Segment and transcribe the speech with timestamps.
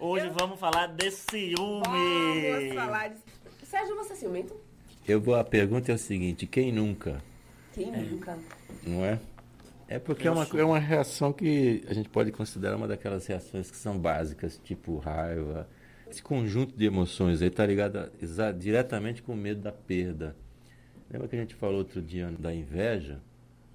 [0.00, 0.32] Hoje eu...
[0.32, 1.82] vamos falar de ciúme.
[1.82, 3.16] Vamos falar de...
[3.64, 4.56] Sérgio, você é ciumento?
[5.08, 7.20] Eu vou, a pergunta é o seguinte, quem nunca?
[7.72, 7.96] Quem é.
[7.96, 8.38] nunca?
[8.86, 9.18] Não é?
[9.88, 13.72] É porque é uma, é uma reação que a gente pode considerar uma daquelas reações
[13.72, 15.68] que são básicas, tipo raiva.
[16.08, 20.36] Esse conjunto de emoções aí está ligado a, diretamente com o medo da perda.
[21.10, 23.20] Lembra que a gente falou outro dia da inveja,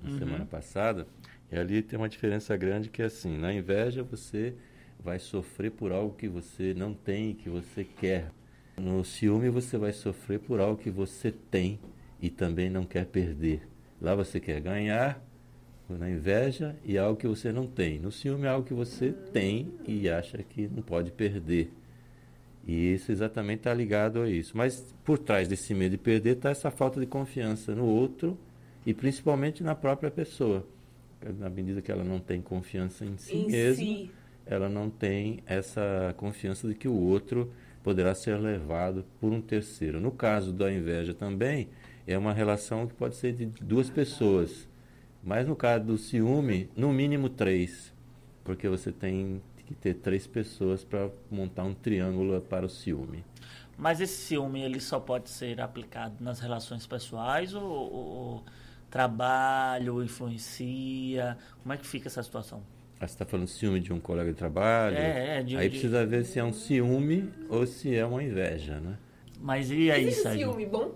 [0.02, 0.20] na uhum.
[0.20, 1.06] semana passada?
[1.52, 4.56] E ali tem uma diferença grande que é assim, na inveja você
[5.00, 8.32] vai sofrer por algo que você não tem, que você quer.
[8.78, 11.80] No ciúme você vai sofrer por algo que você tem
[12.22, 13.68] e também não quer perder.
[14.02, 15.22] Lá você quer ganhar,
[15.90, 18.00] na inveja e algo que você não tem.
[18.00, 21.72] No ciúme é algo que você tem e acha que não pode perder.
[22.66, 24.58] E isso exatamente está ligado a isso.
[24.58, 28.38] Mas por trás desse medo de perder está essa falta de confiança no outro
[28.86, 30.66] e principalmente na própria pessoa.
[31.40, 34.12] Na medida que ela não tem confiança em si em mesma, si
[34.46, 37.52] ela não tem essa confiança de que o outro
[37.84, 40.00] poderá ser levado por um terceiro.
[40.00, 41.70] No caso da inveja também,
[42.08, 44.68] é uma relação que pode ser de duas pessoas.
[45.24, 47.94] Mas no caso do ciúme, no mínimo três.
[48.44, 53.24] Porque você tem que ter três pessoas para montar um triângulo para o ciúme.
[53.78, 58.44] Mas esse ciúme ele só pode ser aplicado nas relações pessoais ou, ou
[58.90, 61.38] trabalho influencia?
[61.62, 62.62] Como é que fica essa situação?
[63.04, 64.96] Ah, você está falando ciúme de um colega de trabalho?
[64.96, 68.80] É, é de, Aí precisa ver se é um ciúme ou se é uma inveja,
[68.80, 68.98] né?
[69.42, 70.48] Mas e aí, Existe Sérgio?
[70.48, 70.96] ciúme bom?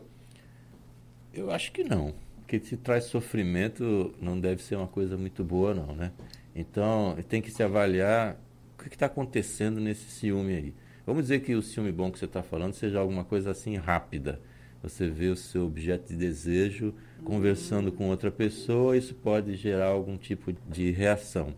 [1.33, 2.14] Eu acho que não.
[2.38, 6.14] Porque se traz sofrimento, não deve ser uma coisa muito boa, não, né?
[6.55, 8.38] Então, tem que se avaliar
[8.80, 10.73] o que está acontecendo nesse ciúme aí.
[11.05, 14.39] Vamos dizer que o ciúme bom que você está falando seja alguma coisa assim rápida.
[14.81, 16.94] Você vê o seu objeto de desejo
[17.25, 21.53] conversando com outra pessoa, isso pode gerar algum tipo de reação.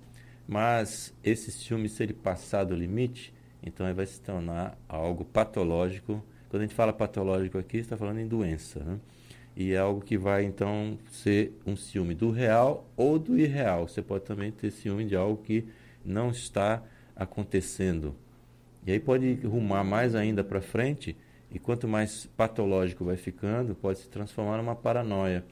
[0.50, 6.26] Mas esse ciúme, se ele passar do limite, então ele vai se tornar algo patológico.
[6.50, 8.80] Quando a gente fala patológico aqui, está falando em doença.
[8.84, 9.00] Né?
[9.56, 13.88] E é algo que vai então ser um ciúme do real ou do irreal.
[13.88, 15.68] Você pode também ter ciúme de algo que
[16.04, 16.82] não está
[17.16, 18.16] acontecendo.
[18.88, 21.16] E aí pode rumar mais ainda para frente,
[21.52, 25.46] e quanto mais patológico vai ficando, pode se transformar numa paranoia.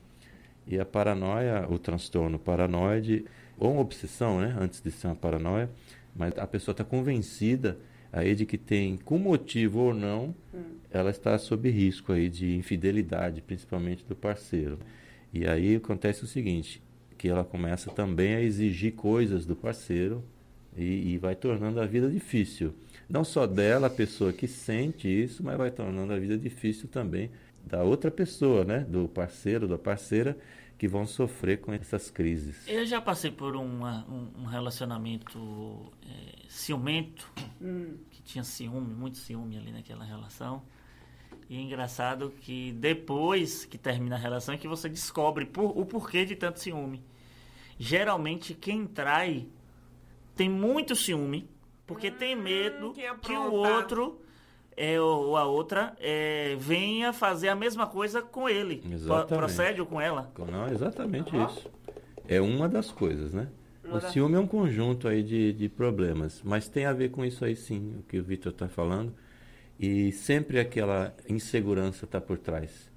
[0.66, 3.25] E a paranoia, o transtorno paranoide,
[3.57, 5.69] ou uma obsessão, né, antes de ser uma paranoia,
[6.16, 7.78] mas a pessoa está convencida
[8.12, 10.63] aí de que tem, com motivo ou não, hum.
[10.91, 14.79] ela está sob risco aí de infidelidade, principalmente do parceiro.
[15.34, 16.81] E aí acontece o seguinte,
[17.17, 20.23] que ela começa também a exigir coisas do parceiro
[20.75, 22.73] e, e vai tornando a vida difícil.
[23.09, 27.29] Não só dela, a pessoa que sente isso, mas vai tornando a vida difícil também
[27.66, 28.85] da outra pessoa, né?
[28.88, 30.38] Do parceiro, da parceira,
[30.77, 32.67] que vão sofrer com essas crises.
[32.67, 37.97] Eu já passei por uma, um, um, relacionamento é, ciumento, hum.
[38.11, 40.61] que tinha ciúme, muito ciúme ali naquela relação.
[41.49, 45.85] E é engraçado que depois que termina a relação é que você descobre por, o
[45.85, 47.03] porquê de tanto ciúme.
[47.79, 49.47] Geralmente quem trai
[50.35, 51.49] tem muito ciúme,
[51.87, 54.21] porque hum, tem medo que, que o outro
[54.77, 58.83] é, ou a outra é, venha fazer a mesma coisa com ele.
[58.93, 59.35] Exatamente.
[59.35, 60.31] Procede ou com ela.
[60.38, 61.45] Não, exatamente uhum.
[61.47, 61.67] isso.
[62.27, 63.47] É uma das coisas, né?
[63.89, 67.45] O ciúme é um conjunto aí de, de problemas, mas tem a ver com isso
[67.45, 69.13] aí sim, o que o Vitor está falando.
[69.79, 72.91] E sempre aquela insegurança está por trás.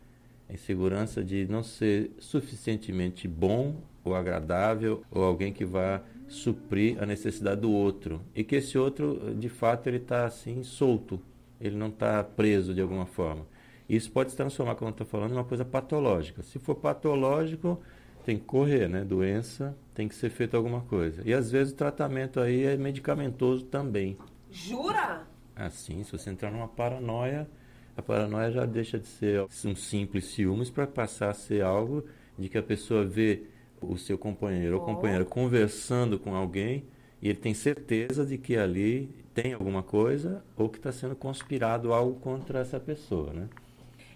[0.48, 7.06] A insegurança de não ser suficientemente bom ou agradável ou alguém que vá suprir a
[7.06, 8.20] necessidade do outro.
[8.34, 11.20] E que esse outro, de fato, ele está assim solto
[11.60, 13.46] ele não está preso de alguma forma.
[13.88, 16.42] Isso pode se transformar, como eu estou falando, em uma coisa patológica.
[16.42, 17.80] Se for patológico,
[18.24, 19.04] tem que correr, né?
[19.04, 21.22] Doença, tem que ser feito alguma coisa.
[21.24, 24.16] E às vezes o tratamento aí é medicamentoso também.
[24.50, 25.26] Jura?
[25.56, 27.48] Assim, se você entrar numa paranoia,
[27.96, 32.04] a paranoia já deixa de ser um simples ciúmes para passar a ser algo
[32.38, 33.42] de que a pessoa vê
[33.80, 34.80] o seu companheiro oh.
[34.80, 36.84] ou companheira conversando com alguém
[37.22, 41.92] e ele tem certeza de que ali tem alguma coisa ou que está sendo conspirado
[41.92, 43.48] algo contra essa pessoa, né?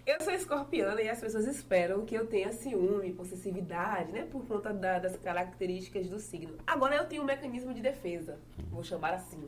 [0.07, 4.27] Eu sou escorpiana e as pessoas esperam que eu tenha ciúme, possessividade, né?
[4.31, 6.57] Por conta da, das características do signo.
[6.67, 8.39] Agora eu tenho um mecanismo de defesa,
[8.71, 9.43] vou chamar assim.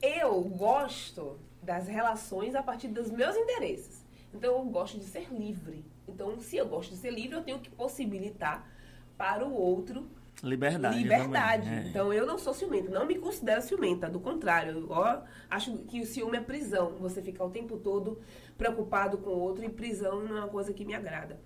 [0.00, 4.04] Eu gosto das relações a partir dos meus interesses.
[4.32, 5.84] Então eu gosto de ser livre.
[6.06, 8.70] Então, se eu gosto de ser livre, eu tenho que possibilitar
[9.16, 10.08] para o outro
[10.42, 10.98] Liberdade.
[10.98, 11.68] Liberdade.
[11.68, 11.88] É.
[11.88, 16.06] Então eu não sou ciumenta, não me considero ciumenta, do contrário, eu acho que o
[16.06, 16.96] ciúme é prisão.
[17.00, 18.20] Você ficar o tempo todo
[18.56, 21.40] preocupado com o outro e prisão não é uma coisa que me agrada.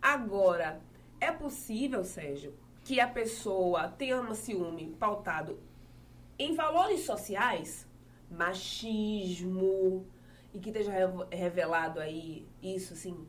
[0.00, 0.80] Agora,
[1.20, 2.54] é possível, Sérgio,
[2.84, 5.58] que a pessoa tenha um ciúme pautado
[6.38, 7.86] em valores sociais?
[8.30, 10.06] machismo
[10.52, 10.92] e que esteja
[11.30, 13.26] revelado aí isso, assim,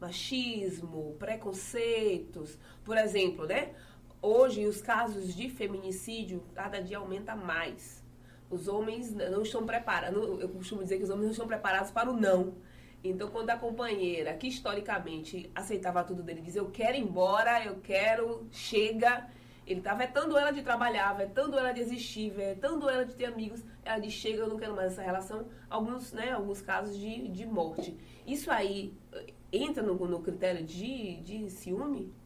[0.00, 3.74] machismo, preconceitos, por exemplo, né?
[4.24, 8.04] Hoje os casos de feminicídio cada dia aumenta mais.
[8.48, 12.08] Os homens não estão preparados, eu costumo dizer que os homens não estão preparados para
[12.08, 12.54] o não.
[13.02, 17.80] Então, quando a companheira, que historicamente aceitava tudo dele, diz eu quero ir embora, eu
[17.82, 19.28] quero, chega,
[19.66, 23.64] ele está vetando ela de trabalhar, vetando ela de existir, vetando ela de ter amigos.
[23.84, 25.48] Ela diz, chega, eu não quero mais essa relação.
[25.68, 27.96] Alguns, né, alguns casos de, de morte.
[28.24, 32.21] Isso aí eh, entra no, no critério de, de ciúme?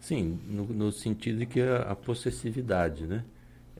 [0.00, 3.24] Sim, no, no sentido de que a, a possessividade, né?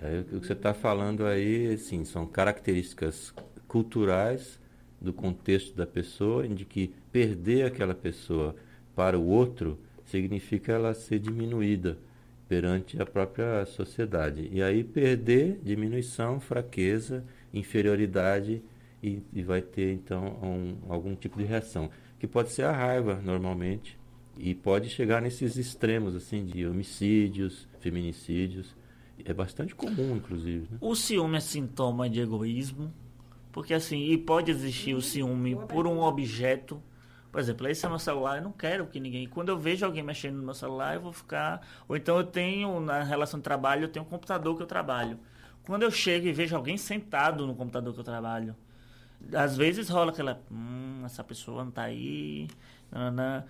[0.00, 3.34] É, o que você está falando aí, sim, são características
[3.66, 4.60] culturais
[5.00, 8.54] do contexto da pessoa, de que perder aquela pessoa
[8.94, 11.98] para o outro significa ela ser diminuída
[12.48, 14.48] perante a própria sociedade.
[14.52, 18.62] E aí perder, diminuição, fraqueza, inferioridade
[19.02, 23.20] e, e vai ter então um, algum tipo de reação, que pode ser a raiva
[23.24, 23.99] normalmente
[24.40, 28.74] e pode chegar nesses extremos assim de homicídios, feminicídios.
[29.24, 30.66] É bastante comum, inclusive.
[30.70, 30.78] Né?
[30.80, 32.92] O ciúme é sintoma de egoísmo,
[33.52, 36.82] porque assim, e pode existir o ciúme por um objeto
[37.30, 39.28] por exemplo, esse é meu celular, eu não quero que ninguém.
[39.28, 41.64] Quando eu vejo alguém mexendo no meu celular, eu vou ficar.
[41.88, 45.18] Ou então eu tenho, na relação de trabalho, eu tenho um computador que eu trabalho.
[45.62, 48.56] Quando eu chego e vejo alguém sentado no computador que eu trabalho,
[49.32, 50.42] às vezes rola aquela.
[50.50, 52.48] Hum, essa pessoa não tá aí.
[52.90, 53.46] Nanana.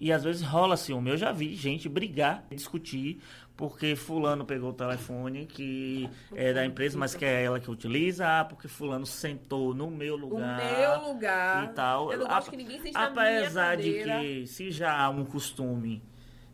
[0.00, 1.10] E às vezes rola ciúme.
[1.10, 3.20] Eu já vi gente brigar, discutir
[3.56, 8.26] porque fulano pegou o telefone que é da empresa, mas que é ela que utiliza,
[8.26, 10.60] ah, porque fulano sentou no meu lugar.
[10.60, 11.64] No meu lugar.
[11.64, 12.12] E tal.
[12.12, 16.02] Eu não gosto que ninguém sente Apesar de que se já há um costume,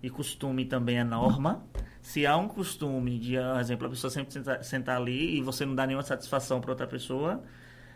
[0.02, 1.64] e costume também é norma,
[2.02, 5.64] se há um costume de, por exemplo, a pessoa sempre sentar, sentar ali e você
[5.64, 7.42] não dá nenhuma satisfação para outra pessoa.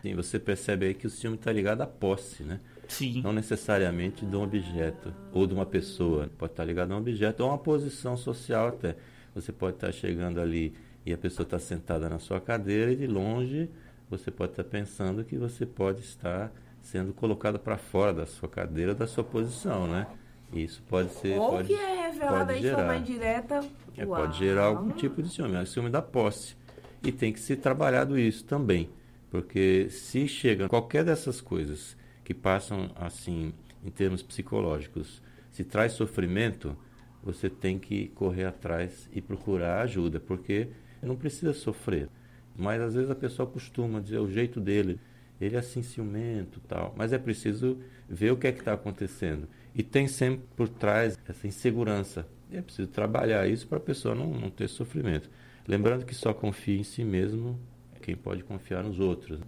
[0.05, 2.59] Sim, você percebe aí que o ciúme está ligado à posse, né?
[2.87, 3.23] Sim.
[3.23, 6.29] Não necessariamente de um objeto ou de uma pessoa.
[6.37, 8.95] Pode estar ligado a um objeto ou a uma posição social até.
[9.33, 13.07] Você pode estar chegando ali e a pessoa está sentada na sua cadeira e de
[13.07, 13.67] longe
[14.07, 16.51] você pode estar pensando que você pode estar
[16.83, 20.05] sendo colocado para fora da sua cadeira, da sua posição, né?
[20.53, 21.39] Isso pode ser.
[21.39, 23.67] Ou pode, que é revelado aí de forma indireta.
[23.97, 26.55] É, pode gerar algum tipo de ciúme, é ciúme da posse.
[27.01, 28.87] E tem que ser trabalhado isso também.
[29.35, 33.53] Porque se chega qualquer dessas coisas que passam assim
[33.83, 35.21] em termos psicológicos,
[35.51, 36.73] se traz sofrimento,
[37.21, 40.69] você tem que correr atrás e procurar ajuda, porque
[41.01, 42.07] não precisa sofrer.
[42.55, 45.01] Mas às vezes a pessoa costuma dizer o jeito dele,
[45.41, 46.93] ele é assim ciumento, tal.
[46.95, 47.77] Mas é preciso
[48.07, 49.49] ver o que é que está acontecendo.
[49.75, 52.25] E tem sempre por trás essa insegurança.
[52.49, 55.29] E é preciso trabalhar isso para a pessoa não, não ter sofrimento.
[55.67, 57.59] Lembrando que só confia em si mesmo
[58.05, 59.39] quem pode confiar nos outros.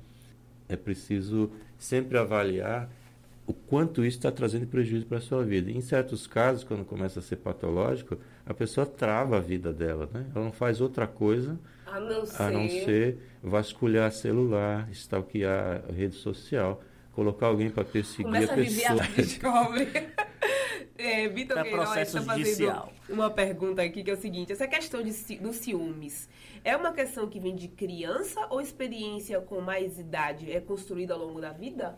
[0.67, 2.89] É preciso sempre avaliar
[3.45, 5.71] o quanto isso está trazendo prejuízo para a sua vida.
[5.71, 10.25] Em certos casos, quando começa a ser patológico, a pessoa trava a vida dela, né?
[10.35, 15.93] Ela não faz outra coisa a não ser, a não ser vasculhar celular, stalkear a
[15.93, 16.83] rede social,
[17.13, 19.03] colocar alguém para perseguir Começa a pessoa.
[19.03, 19.87] A descobre.
[20.97, 22.93] é, Vitor Queiroz está judicial.
[22.93, 26.29] fazendo uma pergunta aqui que é o seguinte: essa questão de, dos ciúmes
[26.63, 31.19] é uma questão que vem de criança ou experiência com mais idade é construída ao
[31.19, 31.97] longo da vida?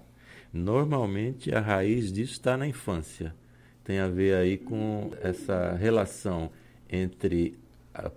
[0.51, 3.35] Normalmente a raiz disso está na infância.
[3.83, 6.51] Tem a ver aí com essa relação
[6.89, 7.57] entre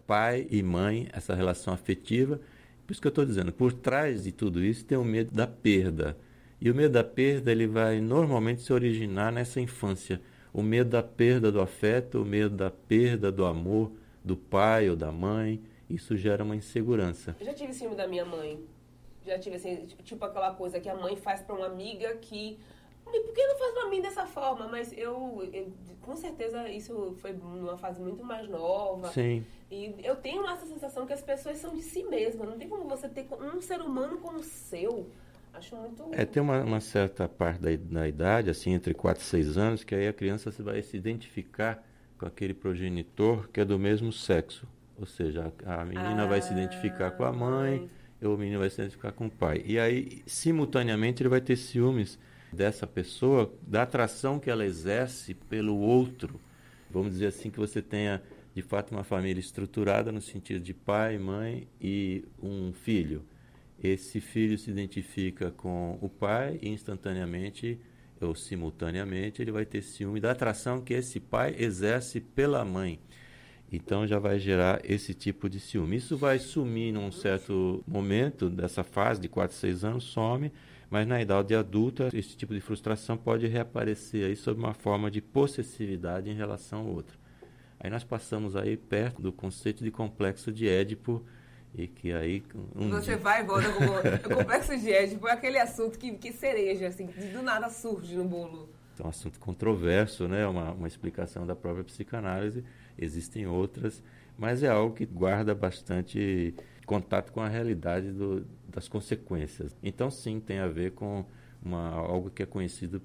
[0.06, 2.40] pai e mãe, essa relação afetiva.
[2.86, 5.46] Por isso que eu estou dizendo, por trás de tudo isso tem o medo da
[5.46, 6.16] perda.
[6.60, 10.20] E o medo da perda ele vai normalmente se originar nessa infância.
[10.52, 13.92] O medo da perda do afeto, o medo da perda do amor
[14.25, 15.62] do pai ou da mãe.
[15.88, 17.37] Isso gera uma insegurança.
[17.40, 18.62] Eu já tive ciúme da minha mãe
[19.25, 22.59] já tive assim, tipo aquela coisa que a mãe faz para uma amiga que.
[23.04, 24.68] Por que não faz pra mim dessa forma?
[24.68, 29.09] Mas eu, eu, com certeza, isso foi numa fase muito mais nova.
[29.09, 29.44] Sim.
[29.71, 32.49] E eu tenho essa sensação que as pessoas são de si mesmas.
[32.49, 35.11] Não tem como você ter um ser humano como seu.
[35.52, 36.09] Acho muito.
[36.12, 39.85] É, tem uma, uma certa parte da, da idade, assim, entre 4 e 6 anos,
[39.85, 41.85] que aí a criança vai se identificar
[42.18, 44.66] com aquele progenitor que é do mesmo sexo.
[44.99, 47.80] Ou seja, a, a menina ah, vai se identificar com a mãe.
[47.80, 47.90] mãe
[48.26, 49.62] o menino vai se identificar com o pai.
[49.66, 52.18] E aí, simultaneamente, ele vai ter ciúmes
[52.52, 56.40] dessa pessoa, da atração que ela exerce pelo outro.
[56.90, 58.23] Vamos dizer assim que você tenha,
[58.54, 63.25] de fato, uma família estruturada no sentido de pai, mãe e um filho.
[63.82, 67.80] Esse filho se identifica com o pai e instantaneamente
[68.20, 73.00] ou simultaneamente ele vai ter ciúme da atração que esse pai exerce pela mãe.
[73.72, 75.96] Então já vai gerar esse tipo de ciúme.
[75.96, 80.52] Isso vai sumir num certo momento dessa fase de 4, 6 anos, some,
[80.90, 85.20] mas na idade adulta esse tipo de frustração pode reaparecer aí sob uma forma de
[85.20, 87.18] possessividade em relação ao outro.
[87.80, 91.24] Aí nós passamos aí perto do conceito de complexo de Édipo,
[91.74, 92.42] e que aí.
[92.74, 93.18] Um Você dia...
[93.18, 97.06] vai e volta com o complexo de Édipo, é aquele assunto que, que cereja, assim,
[97.06, 98.68] que do nada surge no bolo.
[98.98, 100.46] É um assunto controverso, né?
[100.46, 102.62] uma, uma explicação da própria psicanálise,
[102.98, 104.02] existem outras,
[104.36, 109.74] mas é algo que guarda bastante contato com a realidade do, das consequências.
[109.82, 111.24] Então, sim, tem a ver com
[111.62, 113.00] uma, algo que é conhecido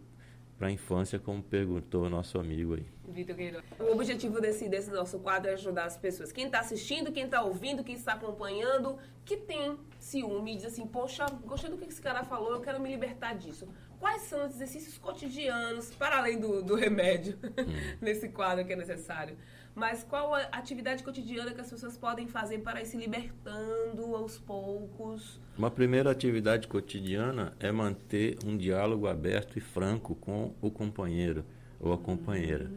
[0.57, 2.85] para a infância, como perguntou o nosso amigo aí.
[3.07, 3.63] Vitor Queiroz.
[3.79, 6.31] O objetivo desse, desse nosso quadro é ajudar as pessoas.
[6.31, 11.25] Quem está assistindo, quem está ouvindo, quem está acompanhando, que tem ciúme, diz assim, poxa,
[11.45, 13.67] gostei do que esse cara falou, eu quero me libertar disso.
[13.99, 17.97] Quais são os exercícios cotidianos, para além do, do remédio, hum.
[18.01, 19.37] nesse quadro que é necessário?
[19.77, 24.39] Mas qual a atividade cotidiana que as pessoas podem fazer para ir se libertando aos
[24.39, 25.39] poucos?
[25.55, 31.45] Uma primeira atividade cotidiana é manter um diálogo aberto e franco com o companheiro
[31.79, 32.71] ou a companheira.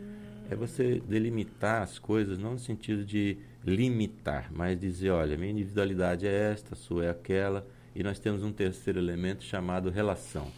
[0.50, 6.26] É você delimitar as coisas, não no sentido de limitar, mas dizer, olha, minha individualidade
[6.26, 10.52] é esta, sua é aquela, e nós temos um terceiro elemento chamado relação.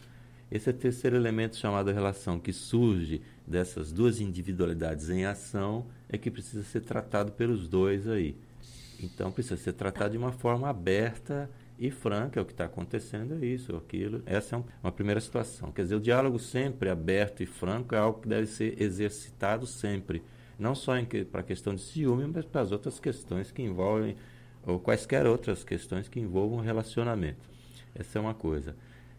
[0.51, 6.31] Esse é terceiro elemento chamado relação, que surge dessas duas individualidades em ação, é que
[6.31, 8.37] precisa ser tratado pelos dois aí.
[9.03, 13.43] Então precisa ser tratado de uma forma aberta e franca, é o que está acontecendo,
[13.43, 14.23] é isso, aquilo.
[14.25, 15.73] Essa é um, uma primeira situação.
[15.73, 20.23] Quer dizer, o diálogo sempre aberto e franco é algo que deve ser exercitado sempre.
[20.59, 20.93] Não só
[21.31, 24.15] para a questão de ciúme, mas para as outras questões que envolvem,
[24.65, 27.51] ou quaisquer outras questões que envolvam relacionamento.
[27.95, 28.77] Essa é uma coisa.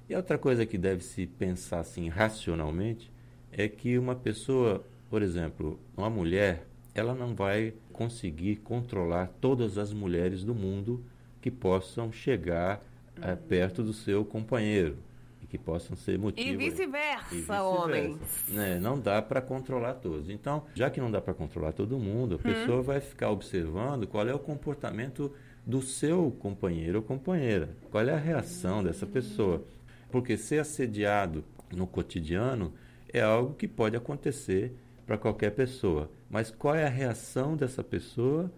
[0.08, 3.12] E outra coisa que deve se pensar assim racionalmente
[3.52, 9.92] é que uma pessoa, por exemplo, uma mulher, ela não vai conseguir controlar todas as
[9.92, 11.04] mulheres do mundo
[11.42, 12.82] que possam chegar
[13.22, 14.98] é, perto do seu companheiro
[15.42, 18.18] e que possam ser motivo e vice-versa, vice homens.
[18.48, 18.80] Né?
[18.80, 20.30] Não dá para controlar todos.
[20.30, 22.42] Então, já que não dá para controlar todo mundo, a hum.
[22.42, 25.32] pessoa vai ficar observando qual é o comportamento
[25.66, 29.64] do seu companheiro ou companheira, qual é a reação dessa pessoa.
[30.12, 32.74] Porque ser assediado no cotidiano
[33.12, 36.10] é algo que pode acontecer para qualquer pessoa.
[36.30, 38.52] Mas qual é a reação dessa pessoa,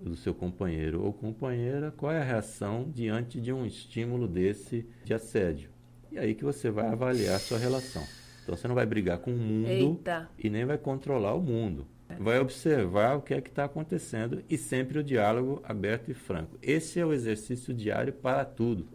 [0.00, 5.12] do seu companheiro ou companheira, qual é a reação diante de um estímulo desse de
[5.12, 5.70] assédio?
[6.10, 8.02] E aí que você vai avaliar a sua relação.
[8.42, 10.28] Então você não vai brigar com o mundo Eita.
[10.38, 11.86] e nem vai controlar o mundo.
[12.18, 16.58] Vai observar o que é que está acontecendo e sempre o diálogo aberto e franco.
[16.60, 18.88] Esse é o exercício diário para tudo.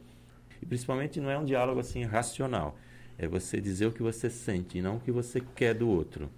[0.62, 2.78] E principalmente não é um diálogo assim racional.
[3.18, 6.30] É você dizer o que você sente e não o que você quer do outro.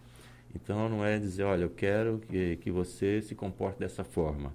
[0.56, 4.54] Então não é dizer, olha, eu quero que, que você se comporte dessa forma.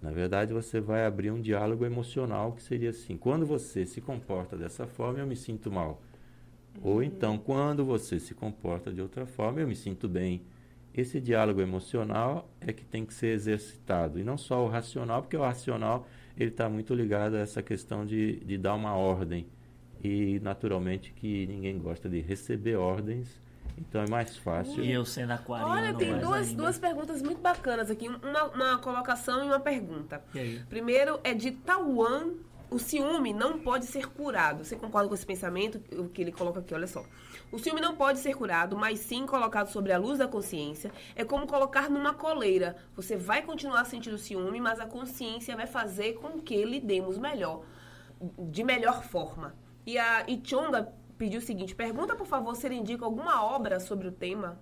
[0.00, 4.56] Na verdade, você vai abrir um diálogo emocional que seria assim: quando você se comporta
[4.56, 6.00] dessa forma, eu me sinto mal.
[6.82, 7.02] Ou uhum.
[7.02, 10.42] então, quando você se comporta de outra forma, eu me sinto bem.
[10.94, 15.36] Esse diálogo emocional é que tem que ser exercitado, e não só o racional, porque
[15.36, 19.46] o racional ele está muito ligado a essa questão de, de dar uma ordem.
[20.02, 23.40] E, naturalmente, que ninguém gosta de receber ordens,
[23.80, 24.82] então é mais fácil.
[24.82, 25.72] E eu sendo aquariano.
[25.72, 28.08] Olha, tem duas, duas perguntas muito bacanas aqui.
[28.08, 30.22] Uma, uma colocação e uma pergunta.
[30.34, 32.34] E Primeiro é de Tauan.
[32.70, 34.62] O ciúme não pode ser curado.
[34.62, 35.82] Você concorda com esse pensamento?
[35.98, 37.02] O que ele coloca aqui, olha só.
[37.50, 40.92] O ciúme não pode ser curado, mas sim colocado sobre a luz da consciência.
[41.16, 42.76] É como colocar numa coleira.
[42.94, 47.64] Você vai continuar sentindo ciúme, mas a consciência vai fazer com que lidemos melhor,
[48.38, 49.54] de melhor forma.
[49.86, 54.08] E a Ichonga pediu o seguinte: pergunta, por favor, se ele indica alguma obra sobre
[54.08, 54.58] o tema.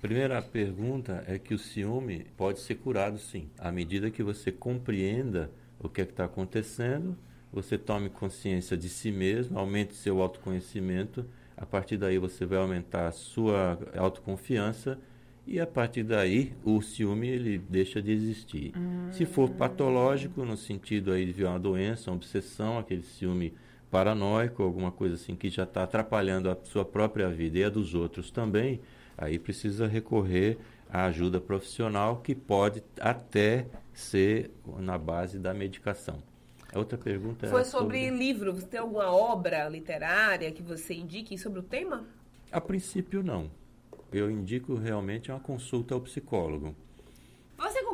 [0.00, 5.50] Primeira pergunta é que o ciúme pode ser curado, sim, à medida que você compreenda
[5.80, 7.18] o que é está acontecendo,
[7.52, 11.26] você tome consciência de si mesmo, aumente seu autoconhecimento
[11.58, 14.96] a partir daí você vai aumentar a sua autoconfiança
[15.44, 18.72] e a partir daí o ciúme ele deixa de existir.
[18.76, 19.10] Hum.
[19.10, 23.52] Se for patológico, no sentido aí de uma doença, uma obsessão, aquele ciúme
[23.90, 27.94] paranoico, alguma coisa assim que já está atrapalhando a sua própria vida e a dos
[27.94, 28.80] outros também,
[29.16, 30.58] aí precisa recorrer
[30.90, 36.22] à ajuda profissional que pode até ser na base da medicação.
[36.72, 38.52] A outra pergunta Foi sobre, sobre livro.
[38.52, 42.04] Você tem alguma obra literária que você indique sobre o tema?
[42.52, 43.50] A princípio, não.
[44.12, 46.74] Eu indico realmente uma consulta ao psicólogo.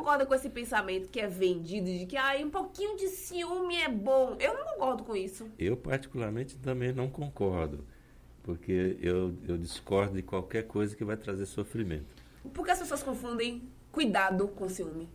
[0.05, 3.89] Concorda com esse pensamento que é vendido de que ah, um pouquinho de ciúme é
[3.89, 4.37] bom?
[4.39, 5.49] Eu não concordo com isso.
[5.57, 7.83] Eu, particularmente, também não concordo.
[8.43, 12.05] Porque eu, eu discordo de qualquer coisa que vai trazer sofrimento.
[12.53, 15.09] Por que as pessoas confundem cuidado com ciúme.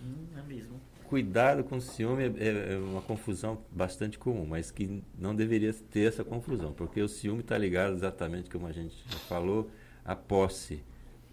[0.00, 0.80] Hum, é mesmo.
[1.08, 6.22] Cuidado com ciúme é, é uma confusão bastante comum, mas que não deveria ter essa
[6.22, 9.68] confusão, porque o ciúme está ligado exatamente, como a gente já falou,
[10.04, 10.80] à posse.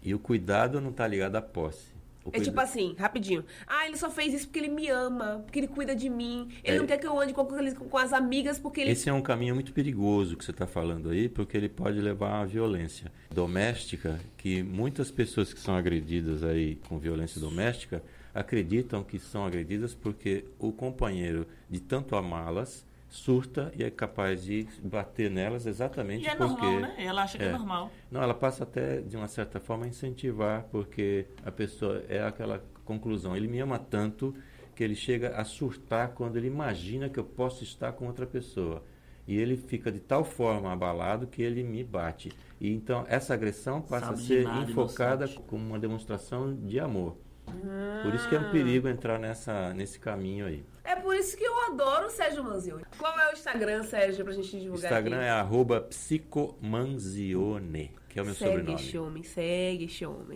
[0.02, 1.95] E o cuidado não está ligado à posse.
[2.32, 3.44] É tipo assim, rapidinho.
[3.66, 6.48] Ah, ele só fez isso porque ele me ama, porque ele cuida de mim.
[6.64, 6.78] Ele É.
[6.78, 7.56] não quer que eu ande com, com,
[7.88, 8.90] com as amigas porque ele.
[8.92, 12.40] Esse é um caminho muito perigoso que você está falando aí, porque ele pode levar
[12.40, 18.02] à violência doméstica, que muitas pessoas que são agredidas aí com violência doméstica
[18.34, 24.66] acreditam que são agredidas porque o companheiro, de tanto amá-las, surta e é capaz de
[24.82, 26.62] bater nelas exatamente E é porque...
[26.62, 26.94] normal, né?
[26.98, 27.52] Ela acha que é, É.
[27.52, 27.90] normal.
[28.10, 32.62] Não, ela passa até, de uma certa forma, a incentivar, porque a pessoa é aquela
[32.84, 33.36] conclusão.
[33.36, 34.34] Ele me ama tanto
[34.74, 38.82] que ele chega a surtar quando ele imagina que eu posso estar com outra pessoa.
[39.26, 42.30] E ele fica de tal forma abalado que ele me bate.
[42.60, 45.42] E então essa agressão passa Sabe a ser nada, enfocada inocente.
[45.48, 47.16] como uma demonstração de amor.
[48.02, 50.64] Por isso que é um perigo entrar nessa, nesse caminho aí.
[50.86, 52.84] É por isso que eu adoro o Sérgio Manzioni.
[52.98, 55.26] Qual é o Instagram, Sérgio, pra gente O divulgar Instagram aqui?
[55.26, 55.30] é
[55.80, 58.74] psicomanzione, que é o meu segue sobrenome.
[58.80, 60.34] este homem, segue este homem.